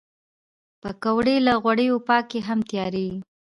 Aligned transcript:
پکورې 0.81 1.35
له 1.45 1.53
غوړیو 1.63 1.95
پاکې 2.07 2.39
هم 2.47 2.59
تیارېږي 2.69 3.19